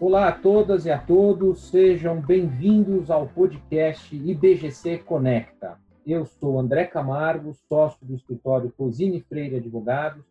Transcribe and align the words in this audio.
Olá 0.00 0.28
a 0.28 0.32
todas 0.32 0.86
e 0.86 0.92
a 0.92 0.98
todos, 0.98 1.70
sejam 1.70 2.20
bem-vindos 2.20 3.10
ao 3.10 3.26
podcast 3.26 4.14
IBGC 4.14 4.98
Conecta. 4.98 5.76
Eu 6.06 6.24
sou 6.24 6.56
André 6.56 6.84
Camargo, 6.84 7.52
sócio 7.68 8.06
do 8.06 8.14
escritório 8.14 8.72
Cosine 8.78 9.20
Freire 9.20 9.56
Advogados, 9.56 10.24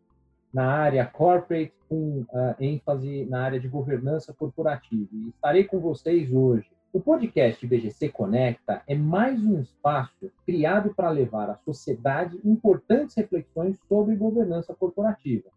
na 0.54 0.72
área 0.72 1.06
corporate, 1.06 1.74
com 1.90 2.22
uh, 2.22 2.56
ênfase 2.62 3.26
na 3.26 3.44
área 3.44 3.60
de 3.60 3.68
governança 3.68 4.34
corporativa. 4.34 5.10
E 5.12 5.28
estarei 5.28 5.66
com 5.66 5.82
vocês 5.82 6.32
hoje. 6.32 6.72
O 6.94 7.02
podcast 7.02 7.66
IBGC 7.66 8.08
Conecta 8.08 8.82
é 8.88 8.96
mais 8.96 9.44
um 9.44 9.60
espaço 9.60 10.32
criado 10.46 10.96
para 10.96 11.10
levar 11.10 11.50
à 11.50 11.58
sociedade 11.58 12.40
importantes 12.46 13.18
reflexões 13.18 13.78
sobre 13.90 14.16
governança 14.16 14.74
corporativa 14.74 15.50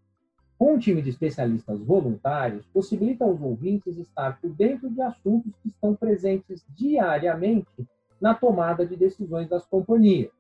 com 0.60 0.74
um 0.74 0.78
time 0.78 1.00
de 1.00 1.09
especialistas 1.09 1.80
voluntários, 1.80 2.66
possibilita 2.66 3.24
aos 3.24 3.41
ouvintes 3.41 3.96
estar 3.96 4.38
por 4.38 4.51
dentro 4.51 4.91
de 4.91 5.01
assuntos 5.01 5.56
que 5.62 5.68
estão 5.68 5.95
presentes 5.95 6.62
diariamente 6.68 7.88
na 8.20 8.34
tomada 8.34 8.84
de 8.84 8.95
decisões 8.95 9.48
das 9.48 9.65
companhias. 9.65 10.30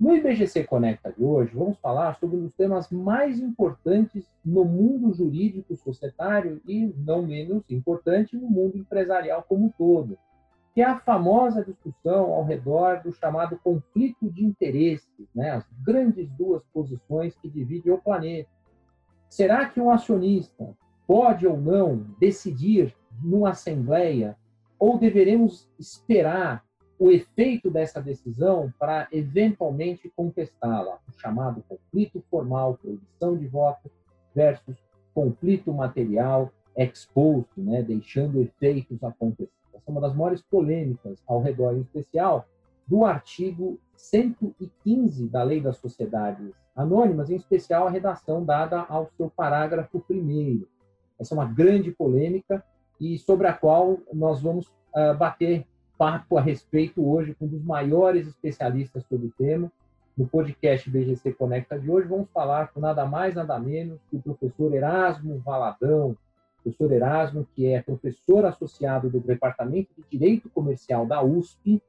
No 0.00 0.16
IBGC 0.16 0.64
Conecta 0.64 1.12
de 1.12 1.22
hoje, 1.22 1.54
vamos 1.54 1.78
falar 1.78 2.18
sobre 2.18 2.38
um 2.38 2.40
dos 2.40 2.54
temas 2.54 2.90
mais 2.90 3.38
importantes 3.38 4.24
no 4.44 4.64
mundo 4.64 5.14
jurídico 5.14 5.76
societário 5.76 6.60
e, 6.66 6.92
não 6.98 7.22
menos 7.22 7.62
importante, 7.70 8.36
no 8.36 8.50
mundo 8.50 8.78
empresarial 8.78 9.44
como 9.48 9.66
um 9.66 9.68
todo, 9.68 10.18
que 10.74 10.80
é 10.80 10.84
a 10.84 10.98
famosa 10.98 11.64
discussão 11.64 12.32
ao 12.32 12.44
redor 12.44 13.00
do 13.04 13.12
chamado 13.12 13.56
conflito 13.62 14.28
de 14.28 14.44
interesses, 14.44 15.28
né? 15.32 15.52
as 15.52 15.64
grandes 15.84 16.28
duas 16.30 16.64
posições 16.72 17.36
que 17.36 17.48
dividem 17.48 17.92
o 17.92 17.98
planeta 17.98 18.50
Será 19.30 19.68
que 19.68 19.80
um 19.80 19.92
acionista 19.92 20.76
pode 21.06 21.46
ou 21.46 21.56
não 21.56 21.98
decidir 22.18 22.92
numa 23.22 23.50
assembleia 23.50 24.36
ou 24.76 24.98
deveremos 24.98 25.68
esperar 25.78 26.64
o 26.98 27.12
efeito 27.12 27.70
dessa 27.70 28.02
decisão 28.02 28.74
para 28.76 29.06
eventualmente 29.12 30.10
contestá-la? 30.16 30.98
O 31.08 31.20
chamado 31.20 31.62
conflito 31.68 32.20
formal, 32.28 32.76
proibição 32.76 33.36
de 33.36 33.46
voto 33.46 33.88
versus 34.34 34.76
conflito 35.14 35.72
material 35.72 36.52
exposto, 36.76 37.60
né, 37.60 37.82
deixando 37.82 38.42
efeitos 38.42 39.02
acontecer. 39.04 39.52
Essa 39.72 39.84
é 39.86 39.90
uma 39.92 40.00
das 40.00 40.14
maiores 40.14 40.42
polêmicas 40.42 41.22
ao 41.24 41.40
redor, 41.40 41.76
em 41.76 41.82
especial, 41.82 42.46
do 42.84 43.04
artigo 43.04 43.78
115 44.00 45.28
da 45.28 45.42
Lei 45.42 45.60
das 45.60 45.76
Sociedades 45.76 46.52
Anônimas, 46.74 47.30
em 47.30 47.36
especial 47.36 47.86
a 47.86 47.90
redação 47.90 48.44
dada 48.44 48.84
ao 48.88 49.10
seu 49.16 49.30
parágrafo 49.30 50.00
primeiro. 50.00 50.66
Essa 51.18 51.34
é 51.34 51.38
uma 51.38 51.44
grande 51.44 51.90
polêmica 51.90 52.64
e 52.98 53.18
sobre 53.18 53.46
a 53.46 53.52
qual 53.52 53.98
nós 54.12 54.40
vamos 54.40 54.66
uh, 54.66 55.14
bater 55.16 55.66
papo 55.98 56.38
a 56.38 56.40
respeito 56.40 57.06
hoje 57.06 57.34
com 57.34 57.44
um 57.44 57.48
dos 57.48 57.62
maiores 57.62 58.26
especialistas 58.26 59.04
sobre 59.04 59.26
o 59.26 59.32
tema. 59.36 59.70
No 60.16 60.26
podcast 60.26 60.88
BGC 60.88 61.32
Conecta 61.34 61.78
de 61.78 61.90
hoje, 61.90 62.08
vamos 62.08 62.28
falar 62.32 62.72
com 62.72 62.80
nada 62.80 63.04
mais, 63.06 63.34
nada 63.34 63.58
menos 63.58 64.00
que 64.10 64.16
o 64.16 64.22
professor 64.22 64.74
Erasmo 64.74 65.38
Valadão. 65.38 66.16
Professor 66.62 66.92
Erasmo, 66.92 67.46
que 67.54 67.66
é 67.66 67.82
professor 67.82 68.44
associado 68.44 69.08
do 69.08 69.20
Departamento 69.20 69.90
de 69.96 70.04
Direito 70.10 70.50
Comercial 70.50 71.06
da 71.06 71.22
USP 71.22 71.82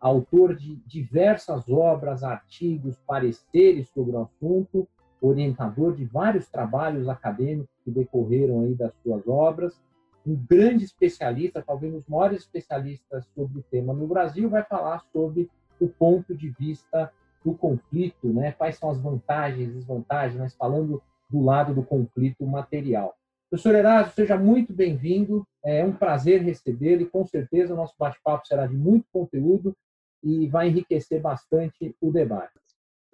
autor 0.00 0.54
de 0.54 0.76
diversas 0.86 1.68
obras, 1.68 2.22
artigos, 2.22 2.96
pareceres 3.06 3.88
sobre 3.88 4.16
o 4.16 4.22
assunto, 4.22 4.88
orientador 5.20 5.94
de 5.94 6.04
vários 6.04 6.48
trabalhos 6.48 7.08
acadêmicos 7.08 7.74
que 7.84 7.90
decorreram 7.90 8.60
aí 8.60 8.74
das 8.74 8.92
suas 9.02 9.26
obras, 9.26 9.80
um 10.26 10.36
grande 10.36 10.84
especialista, 10.84 11.64
talvez 11.66 11.92
um 11.92 11.98
dos 11.98 12.06
maiores 12.06 12.40
especialistas 12.40 13.26
sobre 13.34 13.58
o 13.58 13.64
tema 13.70 13.92
no 13.92 14.06
Brasil, 14.06 14.48
vai 14.48 14.62
falar 14.62 15.04
sobre 15.12 15.50
o 15.80 15.88
ponto 15.88 16.34
de 16.34 16.50
vista 16.50 17.10
do 17.44 17.54
conflito, 17.54 18.28
né? 18.28 18.52
Quais 18.52 18.76
são 18.76 18.90
as 18.90 19.00
vantagens, 19.00 19.72
desvantagens, 19.72 20.38
mas 20.38 20.54
falando 20.54 21.02
do 21.30 21.42
lado 21.42 21.74
do 21.74 21.82
conflito 21.82 22.44
material. 22.46 23.14
Professor 23.50 23.74
Erasmo, 23.74 24.12
seja 24.12 24.36
muito 24.36 24.72
bem-vindo. 24.72 25.46
É 25.64 25.84
um 25.84 25.92
prazer 25.92 26.42
recebê-lo 26.42 27.02
e 27.02 27.06
com 27.06 27.24
certeza 27.24 27.72
o 27.72 27.76
nosso 27.76 27.94
bate-papo 27.98 28.46
será 28.46 28.66
de 28.66 28.76
muito 28.76 29.06
conteúdo 29.10 29.74
e 30.22 30.48
vai 30.48 30.68
enriquecer 30.68 31.20
bastante 31.20 31.94
o 32.00 32.12
debate. 32.12 32.58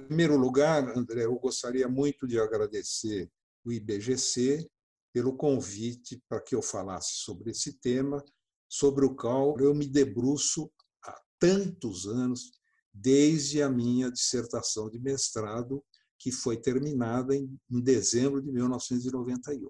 Em 0.00 0.06
primeiro 0.06 0.36
lugar, 0.36 0.96
André, 0.96 1.24
eu 1.24 1.38
gostaria 1.38 1.88
muito 1.88 2.26
de 2.26 2.38
agradecer 2.38 3.30
o 3.64 3.72
IBGC 3.72 4.68
pelo 5.12 5.36
convite 5.36 6.20
para 6.28 6.40
que 6.40 6.54
eu 6.54 6.62
falasse 6.62 7.12
sobre 7.18 7.52
esse 7.52 7.78
tema, 7.78 8.22
sobre 8.68 9.04
o 9.04 9.14
qual 9.14 9.58
eu 9.60 9.72
me 9.72 9.86
debruço 9.86 10.70
há 11.04 11.16
tantos 11.38 12.06
anos, 12.06 12.50
desde 12.92 13.62
a 13.62 13.68
minha 13.68 14.10
dissertação 14.10 14.90
de 14.90 14.98
mestrado, 14.98 15.84
que 16.18 16.32
foi 16.32 16.56
terminada 16.56 17.34
em 17.36 17.58
dezembro 17.68 18.42
de 18.42 18.50
1991. 18.50 19.68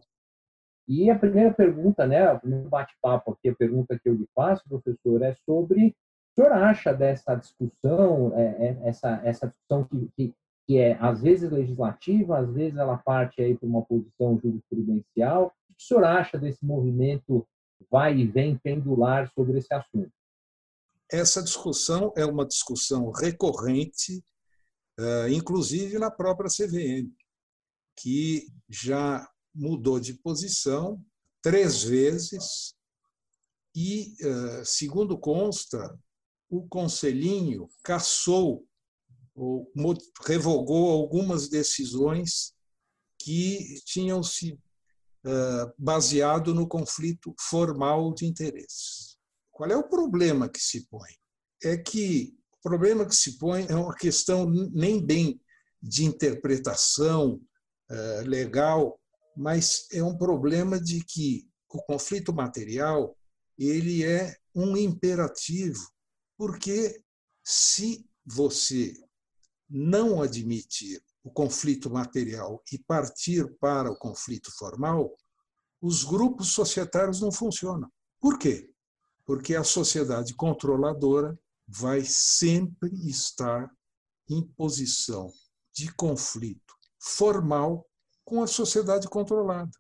E 0.87 1.11
a 1.11 1.19
primeira 1.19 1.53
pergunta, 1.53 2.07
né, 2.07 2.31
o 2.31 2.41
primeiro 2.41 2.69
bate-papo 2.69 3.33
aqui, 3.33 3.49
a 3.49 3.55
pergunta 3.55 3.99
que 3.99 4.09
eu 4.09 4.15
lhe 4.15 4.29
faço, 4.35 4.63
professor, 4.69 5.23
é 5.23 5.35
sobre 5.47 5.97
o 6.37 6.43
senhor 6.43 6.53
acha 6.53 6.93
dessa 6.93 7.37
discussão, 7.37 8.37
é, 8.37 8.67
é, 8.67 8.89
essa, 8.89 9.21
essa 9.25 9.47
discussão 9.47 9.85
que, 9.85 10.09
que, 10.17 10.35
que, 10.67 10.79
é 10.79 10.99
às 11.01 11.23
vezes 11.23 11.49
legislativa, 11.49 12.39
às 12.39 12.53
vezes 12.53 12.77
ela 12.77 12.99
parte 12.99 13.41
aí 13.41 13.57
para 13.57 13.69
uma 13.69 13.83
posição 13.83 14.39
jurisprudencial? 14.41 15.47
O 15.47 15.75
que 15.75 15.85
o 15.85 15.87
senhor 15.87 16.05
acha 16.05 16.37
desse 16.37 16.65
movimento 16.65 17.47
vai 17.89 18.17
e 18.17 18.27
vem 18.27 18.59
pendular 18.59 19.31
sobre 19.33 19.59
esse 19.59 19.73
assunto? 19.73 20.11
Essa 21.11 21.41
discussão 21.41 22.13
é 22.17 22.27
uma 22.27 22.45
discussão 22.45 23.13
recorrente, 23.13 24.21
é, 24.99 25.31
inclusive 25.31 26.01
na 26.01 26.11
própria 26.11 26.51
CVM, 26.51 27.15
que 27.97 28.49
já 28.69 29.25
mudou 29.55 30.01
de 30.01 30.15
posição 30.15 31.01
três 31.41 31.85
vezes 31.85 32.75
e, 33.77 34.17
segundo 34.65 35.17
consta, 35.17 35.97
o 36.49 36.67
Conselhinho 36.69 37.69
cassou 37.83 38.67
ou 39.35 39.71
revogou 40.25 40.91
algumas 40.91 41.49
decisões 41.49 42.55
que 43.19 43.81
tinham 43.85 44.23
se 44.23 44.59
baseado 45.79 46.55
no 46.55 46.69
conflito 46.69 47.35
formal 47.41 48.13
de 48.13 48.27
interesses. 48.27 49.17
Qual 49.51 49.71
é 49.71 49.77
o 49.77 49.89
problema 49.89 50.49
que 50.49 50.61
se 50.61 50.87
põe? 50.87 51.11
É 51.63 51.77
que 51.77 52.37
o 52.53 52.61
problema 52.63 53.07
que 53.07 53.17
se 53.17 53.39
põe 53.39 53.67
é 53.69 53.75
uma 53.75 53.95
questão 53.95 54.49
nem 54.49 55.05
bem 55.05 55.41
de 55.83 56.05
interpretação 56.05 57.41
legal, 58.27 59.01
mas 59.37 59.87
é 59.93 60.03
um 60.03 60.17
problema 60.17 60.79
de 60.81 61.03
que 61.05 61.49
o 61.71 61.83
conflito 61.83 62.33
material 62.33 63.17
ele 63.59 64.05
é 64.05 64.37
um 64.55 64.77
imperativo 64.77 65.94
porque 66.37 67.03
se 67.43 68.09
você 68.25 68.95
não 69.69 70.23
admitir 70.23 71.03
o 71.23 71.31
conflito 71.31 71.91
material 71.91 72.63
e 72.71 72.79
partir 72.79 73.57
para 73.59 73.91
o 73.91 73.97
conflito 73.97 74.51
formal, 74.57 75.17
os 75.81 76.05
grupos 76.05 76.49
societários 76.49 77.21
não 77.21 77.33
funcionam. 77.33 77.91
Por 78.21 78.39
quê? 78.39 78.71
Porque 79.25 79.55
a 79.55 79.65
sociedade 79.65 80.35
controladora 80.35 81.39
vai 81.67 82.05
sempre 82.05 82.91
estar 83.09 83.71
em 84.29 84.47
posição 84.49 85.33
de 85.73 85.93
conflito 85.95 86.75
formal 87.01 87.87
com 88.25 88.43
a 88.43 88.47
sociedade 88.47 89.09
controlada. 89.09 89.71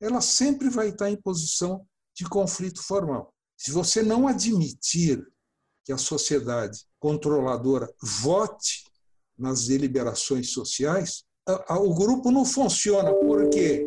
Ela 0.00 0.20
sempre 0.20 0.68
vai 0.68 0.88
estar 0.88 1.10
em 1.10 1.20
posição 1.20 1.86
de 2.14 2.24
conflito 2.24 2.82
formal. 2.82 3.32
Se 3.56 3.70
você 3.70 4.02
não 4.02 4.26
admitir 4.26 5.24
que 5.88 5.92
a 5.94 5.96
sociedade 5.96 6.84
controladora 7.00 7.90
vote 8.20 8.84
nas 9.38 9.68
deliberações 9.68 10.50
sociais, 10.50 11.24
o 11.70 11.94
grupo 11.94 12.30
não 12.30 12.44
funciona, 12.44 13.10
porque 13.14 13.86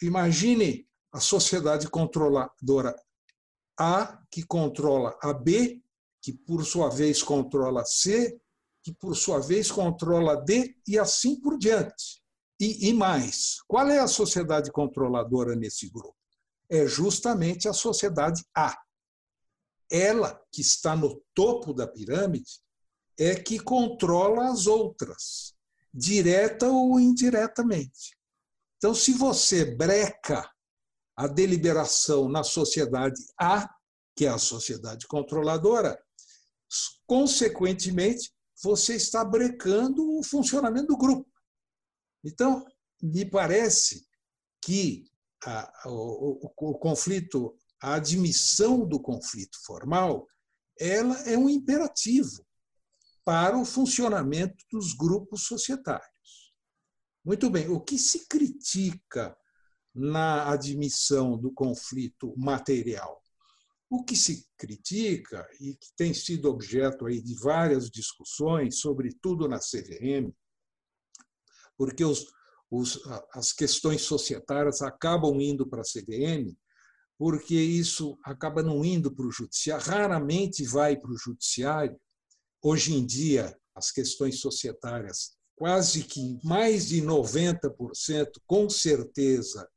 imagine 0.00 0.86
a 1.10 1.18
sociedade 1.18 1.90
controladora 1.90 2.94
A, 3.76 4.22
que 4.30 4.44
controla 4.44 5.18
a 5.20 5.32
B, 5.32 5.82
que 6.22 6.32
por 6.32 6.64
sua 6.64 6.90
vez 6.90 7.24
controla 7.24 7.84
C, 7.84 8.40
que 8.80 8.94
por 8.94 9.16
sua 9.16 9.40
vez 9.40 9.68
controla 9.68 10.36
D, 10.36 10.76
e 10.86 10.96
assim 10.96 11.40
por 11.40 11.58
diante. 11.58 12.22
E, 12.60 12.88
e 12.88 12.94
mais, 12.94 13.56
qual 13.66 13.88
é 13.88 13.98
a 13.98 14.06
sociedade 14.06 14.70
controladora 14.70 15.56
nesse 15.56 15.90
grupo? 15.90 16.14
É 16.70 16.86
justamente 16.86 17.68
a 17.68 17.72
sociedade 17.72 18.44
A 18.54 18.85
ela 19.90 20.40
que 20.52 20.60
está 20.60 20.96
no 20.96 21.22
topo 21.34 21.72
da 21.72 21.86
pirâmide 21.86 22.60
é 23.18 23.34
que 23.34 23.58
controla 23.58 24.50
as 24.50 24.66
outras, 24.66 25.54
direta 25.92 26.68
ou 26.68 27.00
indiretamente. 27.00 28.16
Então, 28.76 28.94
se 28.94 29.12
você 29.12 29.64
breca 29.64 30.48
a 31.16 31.26
deliberação 31.26 32.28
na 32.28 32.44
sociedade 32.44 33.20
A, 33.40 33.68
que 34.14 34.26
é 34.26 34.28
a 34.28 34.38
sociedade 34.38 35.06
controladora, 35.06 35.98
consequentemente, 37.06 38.32
você 38.62 38.96
está 38.96 39.24
brecando 39.24 40.18
o 40.18 40.22
funcionamento 40.22 40.88
do 40.88 40.96
grupo. 40.96 41.30
Então, 42.24 42.66
me 43.02 43.24
parece 43.24 44.06
que 44.60 45.04
a, 45.44 45.88
o, 45.88 46.46
o, 46.46 46.70
o 46.70 46.78
conflito, 46.78 47.56
a 47.80 47.94
admissão 47.94 48.86
do 48.86 49.00
conflito 49.00 49.58
formal, 49.64 50.26
ela 50.78 51.18
é 51.28 51.36
um 51.36 51.48
imperativo 51.48 52.44
para 53.24 53.58
o 53.58 53.64
funcionamento 53.64 54.64
dos 54.70 54.92
grupos 54.94 55.46
societários. 55.46 56.54
Muito 57.24 57.50
bem, 57.50 57.68
o 57.68 57.80
que 57.80 57.98
se 57.98 58.28
critica 58.28 59.36
na 59.94 60.50
admissão 60.50 61.36
do 61.36 61.50
conflito 61.52 62.32
material? 62.36 63.20
O 63.90 64.04
que 64.04 64.14
se 64.16 64.46
critica, 64.56 65.48
e 65.60 65.74
que 65.74 65.92
tem 65.96 66.12
sido 66.12 66.48
objeto 66.48 67.06
aí 67.06 67.20
de 67.20 67.34
várias 67.40 67.90
discussões, 67.90 68.78
sobretudo 68.78 69.48
na 69.48 69.58
CVM, 69.58 70.32
porque 71.76 72.04
os, 72.04 72.26
os, 72.70 73.00
as 73.32 73.52
questões 73.52 74.02
societárias 74.02 74.82
acabam 74.82 75.40
indo 75.40 75.66
para 75.66 75.80
a 75.80 75.84
CVM, 75.84 76.56
porque 77.18 77.54
isso 77.54 78.18
acaba 78.24 78.62
não 78.62 78.84
indo 78.84 79.14
para 79.14 79.26
o 79.26 79.32
judiciário, 79.32 79.84
raramente 79.86 80.64
vai 80.64 80.96
para 80.96 81.10
o 81.10 81.18
judiciário. 81.18 81.98
Hoje 82.62 82.94
em 82.94 83.04
dia, 83.04 83.56
as 83.74 83.90
questões 83.90 84.40
societárias, 84.40 85.36
quase 85.54 86.04
que 86.04 86.38
mais 86.44 86.86
de 86.86 87.02
90%, 87.02 88.26
com 88.46 88.68
certeza, 88.68 89.68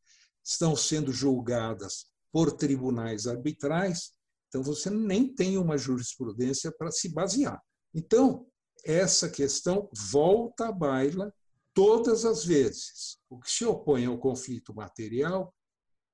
estão 0.43 0.75
sendo 0.75 1.11
julgadas 1.11 2.07
por 2.31 2.51
tribunais 2.51 3.27
arbitrais, 3.27 4.11
então 4.47 4.63
você 4.63 4.89
nem 4.89 5.33
tem 5.33 5.57
uma 5.57 5.77
jurisprudência 5.77 6.71
para 6.71 6.91
se 6.91 7.09
basear. 7.09 7.61
Então, 7.93 8.47
essa 8.83 9.29
questão 9.29 9.89
volta 10.11 10.67
à 10.67 10.71
baila 10.71 11.33
todas 11.73 12.25
as 12.25 12.43
vezes. 12.43 13.17
O 13.29 13.39
que 13.39 13.49
se 13.49 13.65
opõe 13.65 14.05
ao 14.05 14.17
conflito 14.17 14.73
material 14.73 15.53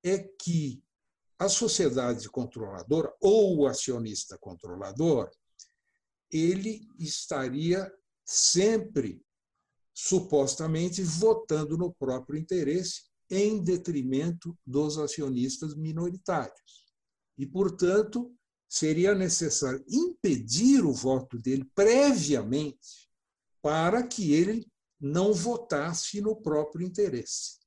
é 0.03 0.19
que 0.19 0.83
a 1.37 1.49
sociedade 1.49 2.29
controladora 2.29 3.13
ou 3.19 3.57
o 3.59 3.67
acionista 3.67 4.37
controlador, 4.37 5.29
ele 6.31 6.87
estaria 6.97 7.91
sempre 8.23 9.21
supostamente 9.93 11.01
votando 11.03 11.77
no 11.77 11.93
próprio 11.93 12.39
interesse 12.39 13.03
em 13.29 13.61
detrimento 13.61 14.57
dos 14.65 14.97
acionistas 14.97 15.75
minoritários. 15.75 16.93
E, 17.37 17.45
portanto, 17.45 18.33
seria 18.67 19.15
necessário 19.15 19.83
impedir 19.87 20.85
o 20.85 20.93
voto 20.93 21.37
dele 21.39 21.69
previamente 21.73 23.09
para 23.61 24.05
que 24.05 24.33
ele 24.33 24.69
não 24.99 25.33
votasse 25.33 26.21
no 26.21 26.35
próprio 26.35 26.85
interesse. 26.85 27.59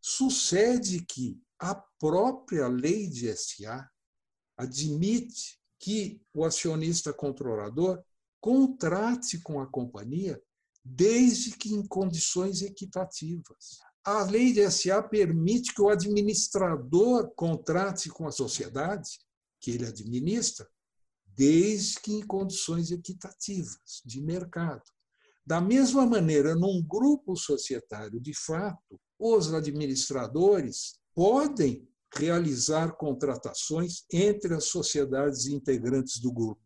Sucede 0.00 1.04
que 1.04 1.40
a 1.62 1.76
própria 1.76 2.66
lei 2.66 3.06
de 3.06 3.32
SA 3.36 3.88
admite 4.56 5.60
que 5.78 6.20
o 6.34 6.44
acionista 6.44 7.12
controlador 7.12 8.02
contrate 8.40 9.40
com 9.40 9.60
a 9.60 9.66
companhia 9.68 10.42
desde 10.84 11.56
que 11.56 11.72
em 11.72 11.86
condições 11.86 12.62
equitativas. 12.62 13.78
A 14.04 14.24
lei 14.24 14.52
de 14.52 14.68
SA 14.68 15.00
permite 15.04 15.72
que 15.72 15.80
o 15.80 15.88
administrador 15.88 17.32
contrate 17.36 18.10
com 18.10 18.26
a 18.26 18.32
sociedade 18.32 19.20
que 19.60 19.70
ele 19.70 19.86
administra, 19.86 20.68
desde 21.24 22.00
que 22.00 22.12
em 22.12 22.26
condições 22.26 22.90
equitativas 22.90 24.02
de 24.04 24.20
mercado. 24.20 24.82
Da 25.46 25.60
mesma 25.60 26.04
maneira, 26.04 26.56
num 26.56 26.82
grupo 26.82 27.36
societário, 27.36 28.20
de 28.20 28.34
fato, 28.34 29.00
os 29.16 29.54
administradores 29.54 31.00
podem 31.14 31.88
realizar 32.14 32.96
contratações 32.96 34.04
entre 34.12 34.54
as 34.54 34.64
sociedades 34.64 35.46
integrantes 35.46 36.20
do 36.20 36.32
grupo, 36.32 36.62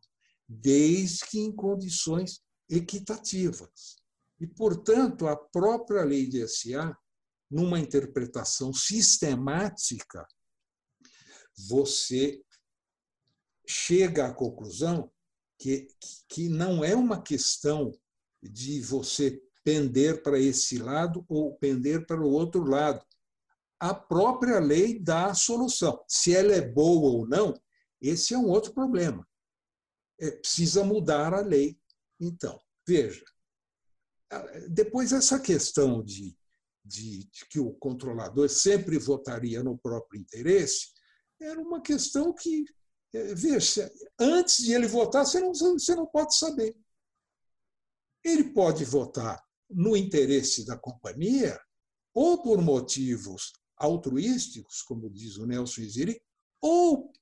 desde 0.49 1.25
que 1.27 1.39
em 1.39 1.55
condições 1.55 2.41
equitativas. 2.69 3.97
E, 4.41 4.47
portanto, 4.47 5.27
a 5.27 5.37
própria 5.37 6.05
lei 6.05 6.27
de 6.27 6.47
SA 6.49 6.97
numa 7.51 7.79
interpretação 7.79 8.73
sistemática, 8.73 10.27
você 11.69 12.43
chega 13.67 14.27
à 14.27 14.35
conclusão 14.35 15.11
que, 15.59 15.89
que 16.29 16.49
não 16.49 16.85
é 16.85 16.95
uma 16.95 17.23
questão 17.23 17.93
de 18.43 18.81
você 18.81 19.43
pender 19.65 20.23
para 20.23 20.39
esse 20.39 20.79
lado 20.79 21.25
ou 21.29 21.57
pender 21.57 22.07
para 22.07 22.21
o 22.21 22.31
outro 22.31 22.63
lado. 22.65 23.05
A 23.79 23.95
própria 23.95 24.59
lei 24.59 24.99
dá 24.99 25.27
a 25.27 25.35
solução. 25.35 26.03
Se 26.09 26.35
ela 26.35 26.53
é 26.53 26.61
boa 26.61 27.13
ou 27.13 27.29
não, 27.29 27.55
esse 28.01 28.35
é 28.35 28.39
um 28.39 28.49
outro 28.49 28.73
problema. 28.73 29.27
É, 30.19 30.31
precisa 30.31 30.83
mudar 30.83 31.35
a 31.35 31.41
lei. 31.41 31.79
Então, 32.19 32.59
veja. 32.87 33.25
Depois, 34.69 35.13
essa 35.13 35.39
questão 35.39 36.03
de 36.03 36.37
de, 36.87 37.25
de 37.25 37.47
que 37.51 37.59
o 37.59 37.73
controlador 37.75 38.49
sempre 38.49 38.99
votaria 38.99 39.63
no 39.63 39.77
próprio 39.77 40.21
interesse, 40.21 40.93
era 41.41 41.61
uma 41.61 41.83
questão 41.83 42.33
que, 42.33 42.65
é, 43.13 43.35
veja, 43.35 43.93
antes 44.19 44.65
de 44.65 44.73
ele 44.73 44.87
votar, 44.87 45.27
você 45.27 45.41
não, 45.41 45.53
você 45.53 45.95
não 45.95 46.07
pode 46.07 46.37
saber. 46.37 46.77
Ele 48.25 48.53
pode 48.53 48.85
votar 48.85 49.43
no 49.69 49.97
interesse 49.97 50.65
da 50.65 50.79
companhia 50.79 51.61
ou 52.15 52.43
por 52.43 52.63
motivos 52.63 53.53
altruísticos, 53.77 54.83
como 54.83 55.11
diz 55.11 55.37
o 55.37 55.47
Nelson 55.47 55.83
Iziri, 55.83 56.21
ou 56.61 57.13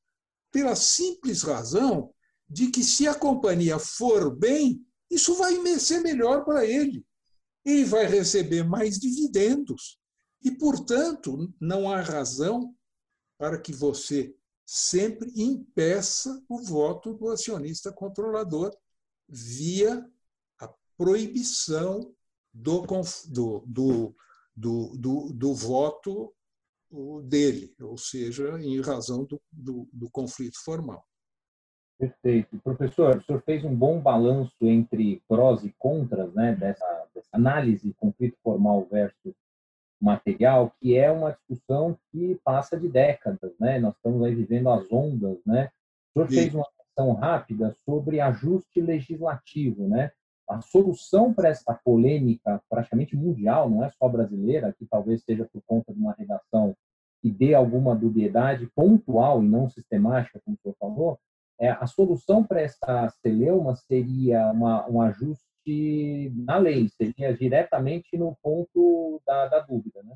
pela 0.51 0.77
simples 0.77 1.43
razão 1.43 2.13
de 2.49 2.71
que 2.71 2.85
se 2.85 3.09
a 3.09 3.15
companhia 3.15 3.79
for 3.79 4.35
bem, 4.35 4.85
isso 5.11 5.35
vai 5.35 5.57
ser 5.79 6.01
melhor 6.01 6.45
para 6.45 6.65
ele 6.65 7.05
ele 7.65 7.85
vai 7.85 8.07
receber 8.07 8.63
mais 8.63 8.99
dividendos. 8.99 9.99
E, 10.43 10.51
portanto, 10.51 11.53
não 11.59 11.91
há 11.91 12.01
razão 12.01 12.75
para 13.39 13.59
que 13.59 13.73
você 13.73 14.37
sempre 14.67 15.33
impeça 15.35 16.43
o 16.49 16.63
voto 16.63 17.15
do 17.15 17.31
acionista 17.31 17.93
controlador 17.93 18.77
via 19.27 20.05
a 20.59 20.69
proibição 20.97 22.15
do, 22.53 22.83
do, 23.27 23.65
do, 23.67 24.17
do, 24.55 24.97
do, 24.97 25.33
do 25.33 25.55
voto 25.55 26.35
dele, 27.23 27.75
ou 27.81 27.99
seja, 27.99 28.59
em 28.61 28.81
razão 28.81 29.25
do, 29.25 29.41
do, 29.53 29.89
do 29.93 30.11
conflito 30.11 30.63
formal. 30.65 31.05
Perfeito. 31.99 32.59
Professor, 32.59 33.17
o 33.17 33.23
senhor 33.23 33.43
fez 33.43 33.65
um 33.65 33.75
bom 33.75 34.01
balanço 34.01 34.53
entre 34.63 35.23
prós 35.29 35.65
e 35.65 35.73
contras 35.79 36.33
né, 36.35 36.55
dessa, 36.55 37.09
dessa 37.15 37.29
análise 37.33 37.95
conflito 37.95 38.37
formal 38.43 38.87
versus 38.91 39.35
material, 40.01 40.75
que 40.81 40.97
é 40.97 41.11
uma 41.11 41.33
discussão 41.33 41.97
que 42.11 42.39
passa 42.45 42.79
de 42.79 42.89
décadas. 42.89 43.53
Né? 43.59 43.79
Nós 43.79 43.95
estamos 43.95 44.23
aí 44.25 44.35
vivendo 44.35 44.69
as 44.71 44.91
ondas. 44.93 45.39
Né? 45.47 45.71
O 46.11 46.13
senhor 46.13 46.29
Sim. 46.29 46.35
fez 46.35 46.55
uma 46.55 46.69
questão 46.77 47.13
rápida 47.13 47.75
sobre 47.85 48.21
ajuste 48.21 48.81
legislativo. 48.81 49.89
Né? 49.89 50.11
A 50.49 50.61
solução 50.61 51.33
para 51.33 51.49
essa 51.49 51.73
polêmica 51.73 52.63
praticamente 52.69 53.17
mundial, 53.17 53.71
não 53.71 53.85
é 53.85 53.91
só 53.91 54.09
brasileira, 54.09 54.75
que 54.79 54.87
talvez 54.87 55.23
seja 55.23 55.49
por 55.51 55.63
conta 55.67 55.93
de 55.93 55.99
uma 55.99 56.13
redação 56.13 56.77
que 57.23 57.31
dê 57.31 57.55
alguma 57.55 57.97
dubiedade 57.97 58.67
pontual 58.75 59.43
e 59.43 59.49
não 59.49 59.71
sistemática, 59.71 60.41
como 60.45 60.57
o 60.57 60.61
senhor 60.61 60.77
falou, 60.79 61.19
é, 61.59 61.71
a 61.71 61.87
solução 61.87 62.45
para 62.45 62.61
essa 62.61 63.09
celeuma 63.23 63.77
seria 63.77 64.51
uma, 64.51 64.89
um 64.89 65.01
ajuste 65.01 66.31
na 66.35 66.59
lei, 66.59 66.89
seria 66.91 67.35
diretamente 67.35 68.17
no 68.19 68.37
ponto 68.43 69.23
da, 69.27 69.47
da 69.49 69.61
dúvida. 69.61 70.03
Né? 70.03 70.15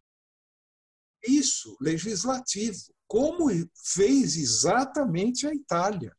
Isso, 1.27 1.77
legislativo, 1.81 2.93
como 3.07 3.49
fez 3.95 4.37
exatamente 4.37 5.47
a 5.47 5.55
Itália. 5.55 6.15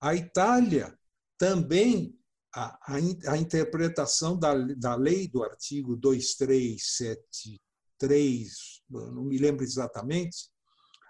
A 0.00 0.14
Itália 0.14 0.96
também, 1.36 2.17
a, 2.58 2.78
a, 2.82 2.96
a 3.32 3.36
interpretação 3.36 4.36
da, 4.36 4.52
da 4.76 4.96
lei 4.96 5.28
do 5.28 5.44
artigo 5.44 5.94
2373, 5.96 8.82
não 8.90 9.24
me 9.24 9.38
lembro 9.38 9.62
exatamente, 9.62 10.50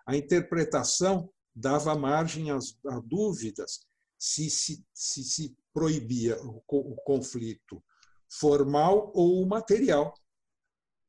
a 0.07 0.15
interpretação 0.15 1.33
dava 1.55 1.97
margem 1.97 2.51
às, 2.51 2.79
a 2.87 3.01
dúvidas 3.01 3.81
se 4.19 4.51
se, 4.51 4.85
se, 4.93 5.25
se 5.25 5.57
proibia 5.73 6.39
o, 6.43 6.63
o, 6.69 6.97
conflito 6.97 7.83
formal 8.29 9.11
ou 9.15 9.47
material. 9.47 10.13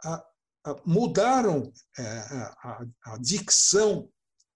A, 0.03 0.24
mudaram 0.86 1.74
é, 1.98 2.03
a, 2.03 2.86
a 3.05 3.17
dicção 3.17 4.12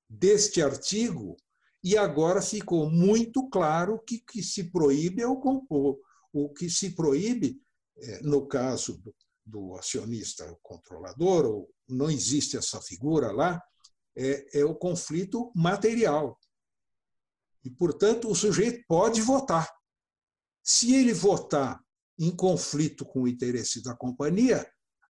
deste 0.09 0.61
artigo 0.61 1.37
e 1.83 1.97
agora 1.97 2.41
ficou 2.41 2.89
muito 2.89 3.49
claro 3.49 3.99
que 3.99 4.19
que 4.19 4.41
se 4.41 4.71
proíbe 4.71 5.21
é 5.21 5.27
o 5.27 5.39
compor. 5.39 5.99
O 6.31 6.49
que 6.49 6.69
se 6.69 6.95
proíbe, 6.95 7.61
é, 7.97 8.21
no 8.21 8.47
caso 8.47 9.03
do, 9.45 9.75
acionista 9.75 10.45
controlador, 10.61 11.45
ou 11.45 11.69
não 11.87 12.09
existe 12.09 12.55
essa 12.55 12.81
figura 12.81 13.31
lá, 13.31 13.61
é, 14.15 14.61
é 14.61 14.65
o 14.65 14.73
conflito 14.73 15.51
material. 15.53 16.39
E, 17.65 17.69
portanto, 17.69 18.29
o 18.29 18.35
sujeito 18.35 18.83
pode 18.87 19.21
votar. 19.21 19.69
Se 20.63 20.95
ele 20.95 21.13
votar 21.13 21.83
em 22.17 22.33
conflito 22.33 23.05
com 23.05 23.23
o 23.23 23.27
interesse 23.27 23.83
da 23.83 23.95
companhia, 23.95 24.65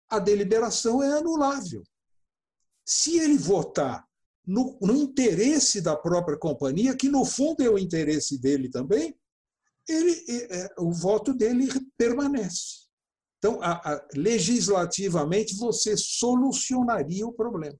a 0.08 0.18
deliberação 0.18 1.02
é 1.02 1.18
anulável. 1.18 1.82
Se 2.84 3.18
ele 3.18 3.36
votar 3.36 4.06
no, 4.46 4.78
no, 4.80 4.96
interesse 4.96 5.80
da 5.80 5.96
própria 5.96 6.36
companhia, 6.36 6.96
que 6.96 7.08
no 7.08 7.24
fundo 7.24 7.62
é 7.62 7.68
o 7.68 7.78
interesse 7.78 8.40
dele 8.40 8.68
também, 8.68 9.14
ele, 9.88 10.12
é, 10.50 10.74
o 10.78 10.92
voto 10.92 11.34
dele 11.34 11.68
permanece. 11.96 12.82
Então, 13.38 13.60
a, 13.60 13.72
a, 13.72 14.08
legislativamente, 14.14 15.56
você 15.56 15.96
solucionaria 15.96 17.26
o 17.26 17.32
problema. 17.32 17.76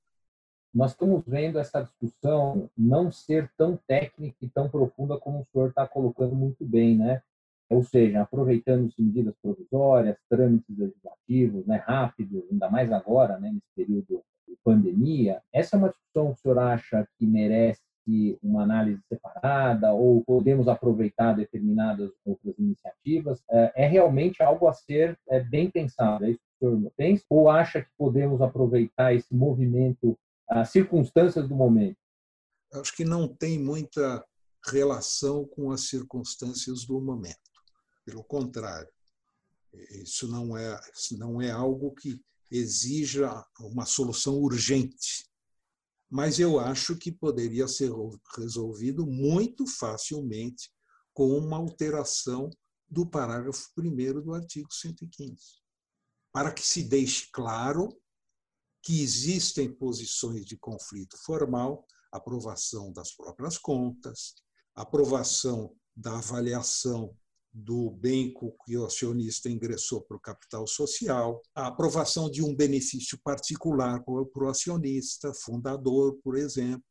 Nós 0.75 0.93
estamos 0.93 1.23
vendo 1.27 1.59
essa 1.59 1.83
discussão 1.83 2.71
não 2.77 3.13
ser 3.13 3.53
tão 3.57 3.79
técnica 3.87 4.37
e 4.41 4.49
tão 4.49 4.69
profunda 4.71 5.19
como 5.19 5.41
o 5.41 5.47
senhor 5.53 5.69
está 5.69 5.87
colocando 5.87 6.35
muito 6.35 6.65
bem, 6.65 6.97
né? 6.97 7.23
Ou 7.69 7.83
seja, 7.83 8.23
aproveitando-se 8.23 9.01
medidas 9.01 9.35
provisórias, 9.41 10.17
trâmites 10.29 10.77
legislativos, 10.77 11.67
né, 11.67 11.77
rápidos, 11.77 12.45
ainda 12.51 12.69
mais 12.69 12.93
agora, 12.93 13.39
né, 13.39 13.51
nesse 13.51 13.67
período 13.75 14.23
pandemia. 14.65 15.43
Essa 15.53 15.77
é 15.77 15.79
uma 15.79 15.89
discussão 15.89 16.33
que 16.33 16.41
o 16.41 16.43
senhor 16.43 16.59
acha 16.59 17.07
que 17.19 17.27
merece 17.27 17.81
uma 18.43 18.63
análise 18.63 19.01
separada 19.09 19.93
ou 19.93 20.25
podemos 20.25 20.69
aproveitar 20.69 21.35
determinadas 21.35 22.11
outras 22.25 22.59
iniciativas? 22.59 23.43
É, 23.51 23.85
é 23.85 23.87
realmente 23.87 24.43
algo 24.43 24.67
a 24.67 24.73
ser 24.73 25.19
é, 25.29 25.41
bem 25.41 25.71
pensado, 25.71 26.25
é 26.25 26.31
isso 26.31 26.41
que 26.59 26.67
o 26.67 26.77
senhor 26.77 26.93
pensa? 26.97 27.25
Ou 27.31 27.49
acha 27.49 27.83
que 27.83 27.91
podemos 27.97 28.41
aproveitar 28.41 29.15
esse 29.15 29.35
movimento, 29.35 30.19
as 30.49 30.71
circunstâncias 30.71 31.49
do 31.49 31.55
momento? 31.55 31.97
Acho 32.75 32.95
que 32.97 33.05
não 33.05 33.29
tem 33.29 33.59
muita 33.59 34.25
relação 34.67 35.45
com 35.45 35.71
as 35.71 35.89
circunstâncias 35.89 36.85
do 36.85 37.01
momento. 37.01 37.37
Pelo 38.05 38.25
contrário, 38.25 38.89
isso 40.03 40.29
não 40.29 40.57
é, 40.57 40.81
isso 40.95 41.19
não 41.19 41.41
é 41.41 41.51
algo 41.51 41.93
que 41.93 42.21
exija 42.53 43.45
uma 43.59 43.87
solução 43.87 44.39
urgente. 44.39 45.27
Mas 46.11 46.39
eu 46.39 46.61
acho 46.61 46.97
que 46.97 47.11
poderia 47.11 47.67
ser 47.67 47.91
resolvido 48.37 49.07
muito 49.07 49.67
facilmente 49.67 50.71
com 51.15 51.31
uma 51.31 51.57
alteração 51.57 52.51
do 52.89 53.09
parágrafo 53.09 53.71
1 53.79 54.23
do 54.23 54.35
artigo 54.35 54.69
115, 54.71 55.37
para 56.31 56.53
que 56.53 56.63
se 56.63 56.83
deixe 56.83 57.31
claro 57.33 57.89
que 58.83 59.01
existem 59.03 59.73
posições 59.73 60.45
de 60.45 60.59
conflito 60.59 61.17
formal, 61.25 61.87
aprovação 62.11 62.93
das 62.93 63.15
próprias 63.15 63.57
contas, 63.57 64.35
aprovação 64.75 65.75
da 65.97 66.19
avaliação 66.19 67.17
do 67.53 67.91
bem 67.91 68.33
que 68.65 68.77
o 68.77 68.87
acionista 68.87 69.51
ingressou 69.51 70.01
para 70.01 70.17
o 70.17 70.21
capital 70.21 70.67
social, 70.67 71.43
a 71.55 71.67
aprovação 71.67 72.31
de 72.31 72.43
um 72.43 72.55
benefício 72.55 73.19
particular 73.23 74.03
para 74.03 74.45
o 74.45 74.49
acionista, 74.49 75.35
fundador, 75.35 76.19
por 76.23 76.37
exemplo, 76.37 76.85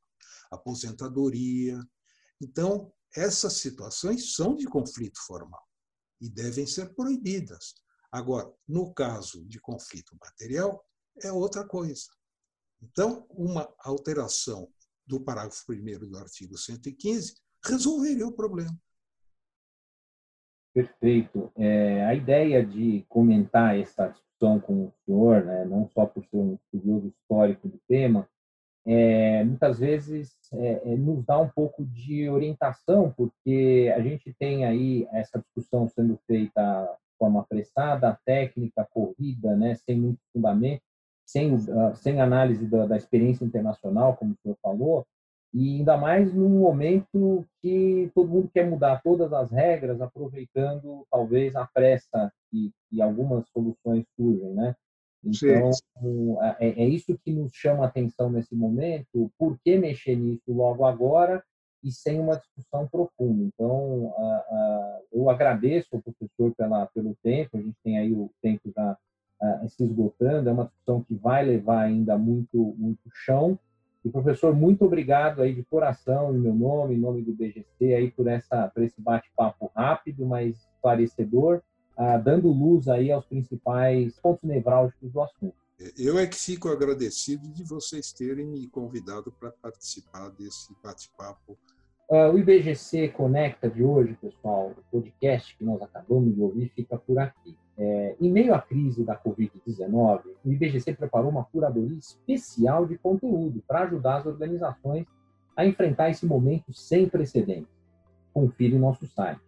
aposentadoria. 0.51 1.79
Então, 2.39 2.93
essas 3.15 3.53
situações 3.53 4.35
são 4.35 4.55
de 4.55 4.65
conflito 4.65 5.19
formal 5.25 5.65
e 6.19 6.29
devem 6.29 6.67
ser 6.67 6.93
proibidas. 6.93 7.73
Agora, 8.11 8.51
no 8.67 8.93
caso 8.93 9.43
de 9.45 9.59
conflito 9.59 10.15
material, 10.21 10.85
é 11.21 11.31
outra 11.31 11.65
coisa. 11.65 12.05
Então, 12.81 13.25
uma 13.29 13.67
alteração 13.79 14.71
do 15.07 15.19
parágrafo 15.19 15.71
1 15.71 16.07
do 16.07 16.17
artigo 16.17 16.57
115 16.57 17.35
resolveria 17.63 18.27
o 18.27 18.33
problema. 18.33 18.77
Perfeito. 20.73 21.51
É, 21.57 22.05
a 22.05 22.15
ideia 22.15 22.65
de 22.65 23.05
comentar 23.09 23.77
essa 23.77 24.07
discussão 24.07 24.59
com 24.59 24.85
o 24.85 24.93
senhor, 25.05 25.43
né, 25.43 25.65
não 25.65 25.87
só 25.89 26.05
por 26.05 26.23
ser 26.25 26.37
um 26.37 26.55
estudioso 26.55 27.07
histórico 27.07 27.67
do 27.67 27.77
tema, 27.87 28.27
é, 28.85 29.43
muitas 29.43 29.79
vezes 29.79 30.35
é, 30.53 30.93
é, 30.93 30.95
nos 30.95 31.23
dá 31.23 31.37
um 31.37 31.49
pouco 31.49 31.85
de 31.85 32.27
orientação, 32.29 33.13
porque 33.15 33.93
a 33.95 34.01
gente 34.01 34.33
tem 34.39 34.65
aí 34.65 35.07
essa 35.11 35.39
discussão 35.39 35.87
sendo 35.89 36.17
feita 36.25 36.83
de 36.83 37.17
forma 37.19 37.41
apressada, 37.41 38.17
técnica, 38.25 38.87
corrida, 38.91 39.55
né, 39.55 39.75
sem 39.75 39.99
muito 39.99 40.19
fundamento, 40.33 40.81
sem, 41.25 41.53
uh, 41.53 41.95
sem 41.95 42.19
análise 42.19 42.65
da, 42.65 42.87
da 42.87 42.97
experiência 42.97 43.45
internacional, 43.45 44.17
como 44.17 44.33
o 44.33 44.37
senhor 44.41 44.57
falou, 44.61 45.05
e 45.53 45.77
ainda 45.77 45.97
mais 45.97 46.33
num 46.33 46.49
momento 46.49 47.45
que 47.61 48.09
todo 48.15 48.29
mundo 48.29 48.49
quer 48.53 48.69
mudar 48.69 49.01
todas 49.03 49.33
as 49.33 49.51
regras, 49.51 50.01
aproveitando 50.01 51.05
talvez 51.11 51.55
a 51.55 51.67
pressa 51.67 52.31
e, 52.53 52.71
e 52.91 53.01
algumas 53.01 53.47
soluções 53.49 54.05
surgem, 54.15 54.53
né? 54.53 54.75
Então, 55.23 55.69
é, 56.59 56.83
é, 56.83 56.87
isso 56.87 57.15
que 57.23 57.31
nos 57.31 57.51
chama 57.53 57.83
a 57.83 57.87
atenção 57.87 58.29
nesse 58.29 58.55
momento, 58.55 59.31
por 59.37 59.57
que 59.63 59.77
mexer 59.77 60.15
nisso 60.15 60.51
logo 60.51 60.83
agora 60.83 61.43
e 61.83 61.91
sem 61.91 62.19
uma 62.19 62.37
discussão 62.37 62.87
profunda. 62.87 63.43
Então, 63.43 64.13
eu 65.11 65.29
agradeço 65.29 65.89
ao 65.93 66.01
professor 66.01 66.55
pela, 66.55 66.87
pelo 66.87 67.15
tempo, 67.21 67.57
a 67.57 67.61
gente 67.61 67.77
tem 67.83 67.99
aí 67.99 68.11
o 68.13 68.31
tempo 68.41 68.71
já 68.75 68.97
se 69.67 69.83
esgotando, 69.83 70.49
é 70.49 70.53
uma 70.53 70.65
discussão 70.65 71.03
que 71.03 71.13
vai 71.15 71.43
levar 71.43 71.81
ainda 71.81 72.17
muito, 72.17 72.75
muito 72.77 73.01
chão, 73.11 73.59
e 74.03 74.09
professor, 74.09 74.55
muito 74.55 74.85
obrigado 74.85 75.41
aí 75.41 75.53
de 75.53 75.63
coração, 75.63 76.35
em 76.35 76.39
meu 76.39 76.53
nome, 76.53 76.95
em 76.95 76.99
nome 76.99 77.21
do 77.21 77.33
BGC, 77.33 77.93
aí 77.93 78.11
por, 78.11 78.27
essa, 78.27 78.67
por 78.69 78.81
esse 78.83 78.99
bate-papo 78.99 79.71
rápido, 79.75 80.25
mas 80.25 80.55
esclarecedor, 80.75 81.61
ah, 81.95 82.17
dando 82.17 82.47
luz 82.47 82.87
aí 82.87 83.11
aos 83.11 83.25
principais 83.25 84.19
pontos 84.19 84.43
nevrálgicos 84.43 85.11
do 85.11 85.21
assunto. 85.21 85.61
Eu 85.97 86.17
é 86.19 86.27
que 86.27 86.37
fico 86.37 86.69
agradecido 86.69 87.47
de 87.49 87.63
vocês 87.63 88.11
terem 88.11 88.45
me 88.45 88.67
convidado 88.67 89.31
para 89.31 89.51
participar 89.51 90.29
desse 90.29 90.75
bate-papo. 90.83 91.57
Uh, 92.09 92.29
o 92.33 92.37
IBGC 92.37 93.09
Conecta 93.09 93.69
de 93.69 93.83
hoje, 93.83 94.17
pessoal, 94.21 94.73
o 94.77 94.83
podcast 94.91 95.55
que 95.57 95.63
nós 95.63 95.81
acabamos 95.81 96.35
de 96.35 96.41
ouvir, 96.41 96.71
fica 96.75 96.97
por 96.97 97.17
aqui. 97.17 97.57
É, 97.77 98.15
em 98.19 98.29
meio 98.29 98.53
à 98.53 98.59
crise 98.59 99.03
da 99.03 99.17
Covid-19, 99.17 100.21
o 100.45 100.51
IBGC 100.51 100.93
preparou 100.93 101.31
uma 101.31 101.45
curadoria 101.45 101.97
especial 101.97 102.85
de 102.85 102.97
conteúdo 102.97 103.63
para 103.67 103.83
ajudar 103.83 104.17
as 104.17 104.25
organizações 104.25 105.05
a 105.55 105.65
enfrentar 105.65 106.09
esse 106.09 106.25
momento 106.25 106.73
sem 106.73 107.07
precedentes. 107.07 107.71
Confira 108.33 108.75
em 108.75 108.79
nosso 108.79 109.07
site. 109.07 109.41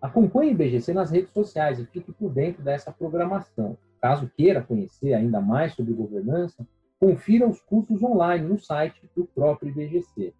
Acompanhe 0.00 0.50
o 0.50 0.54
IBGC 0.54 0.92
nas 0.92 1.10
redes 1.10 1.32
sociais 1.32 1.78
e 1.78 1.84
fique 1.86 2.12
por 2.12 2.30
dentro 2.30 2.62
dessa 2.62 2.92
programação. 2.92 3.76
Caso 4.00 4.30
queira 4.36 4.62
conhecer 4.62 5.12
ainda 5.12 5.40
mais 5.40 5.74
sobre 5.74 5.92
governança, 5.92 6.66
confira 7.00 7.48
os 7.48 7.60
cursos 7.60 8.02
online 8.02 8.46
no 8.46 8.58
site 8.58 9.00
do 9.14 9.24
próprio 9.24 9.70
IBGC. 9.70 10.32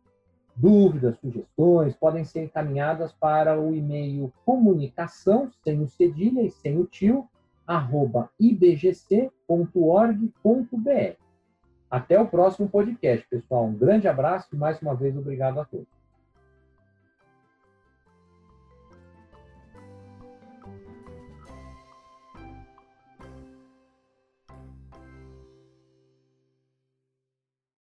Dúvidas, 0.58 1.16
sugestões 1.20 1.94
podem 1.94 2.24
ser 2.24 2.42
encaminhadas 2.42 3.12
para 3.12 3.60
o 3.60 3.72
e-mail 3.72 4.32
comunicação, 4.44 5.48
sem 5.62 5.80
o 5.80 5.86
cedilha 5.86 6.42
e 6.42 6.50
sem 6.50 6.76
o 6.76 6.84
tio, 6.84 7.28
arroba 7.64 8.28
ibgc.org.br. 8.40 9.38
Até 11.88 12.20
o 12.20 12.26
próximo 12.26 12.68
podcast, 12.68 13.24
pessoal. 13.28 13.66
Um 13.66 13.74
grande 13.74 14.08
abraço 14.08 14.48
e 14.52 14.56
mais 14.56 14.82
uma 14.82 14.96
vez 14.96 15.16
obrigado 15.16 15.60
a 15.60 15.64
todos. 15.64 15.97